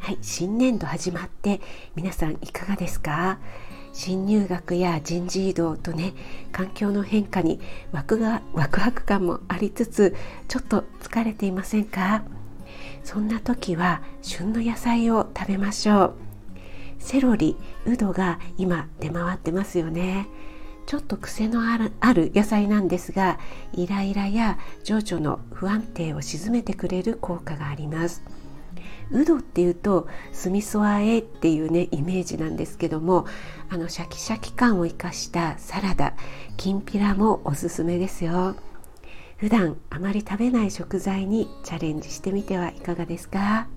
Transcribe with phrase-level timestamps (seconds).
[0.00, 1.60] はい新年度始まって
[1.94, 3.38] 皆さんいかがですか？
[3.92, 6.14] 新入学や人事異動とね
[6.52, 7.60] 環境の変化に
[7.92, 10.16] ワクがワクワク感もありつつ
[10.48, 12.24] ちょっと疲れていませんか？
[13.04, 16.14] そんな時は旬の野菜を食べましょう。
[16.98, 20.26] セロリウドが今出回ってますよね。
[20.86, 23.38] ちょっと癖のあるある野菜なんですが
[23.74, 28.22] イライラや情緒の不安定を鎮めてくれる効果があります。
[29.12, 33.26] ウドっていうと酢味噌あえっていうねイメージなんですけども
[33.68, 36.14] あのシャキシャキ感を生かしたサラダ
[36.56, 38.56] きんぴらもおすすめですよ。
[39.36, 43.68] 普段あまり食べない食材にチャレンジしてみてはいかがですか？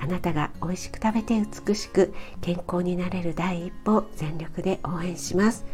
[0.00, 5.64] あなたが美味しく食べて美しく健康になれる第一歩全力で応援します。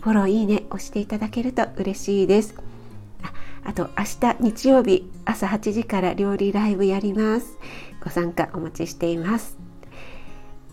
[0.00, 2.54] フォローいいね押していただけると嬉しいです。
[3.70, 7.56] あと明日日曜日朝8時から料理ライブやります。
[8.02, 9.56] ご参加お待ちしています。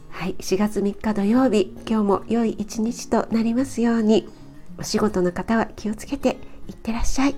[0.09, 4.27] はい4月3日土曜日今日も良い一日となりますように。
[4.79, 7.35] お仕事の方は気をつけていってらっしゃい。